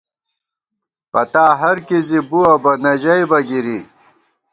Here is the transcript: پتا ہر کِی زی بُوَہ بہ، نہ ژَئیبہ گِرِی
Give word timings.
پتا 1.11 1.45
ہر 1.61 1.77
کِی 1.87 1.97
زی 2.07 2.19
بُوَہ 2.29 2.53
بہ، 2.63 2.71
نہ 2.83 2.91
ژَئیبہ 3.01 3.39
گِرِی 3.47 3.79